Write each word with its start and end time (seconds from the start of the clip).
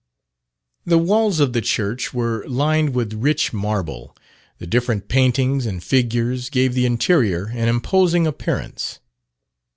The 0.83 0.97
walls 0.97 1.39
of 1.39 1.53
the 1.53 1.61
church 1.61 2.11
were 2.11 2.43
lined 2.47 2.95
with 2.95 3.13
rich 3.13 3.53
marble. 3.53 4.17
The 4.57 4.65
different 4.65 5.07
paintings 5.09 5.67
and 5.67 5.83
figures, 5.83 6.49
gave 6.49 6.73
the 6.73 6.87
interior 6.87 7.51
an 7.53 7.67
imposing 7.67 8.25
appearance. 8.25 8.97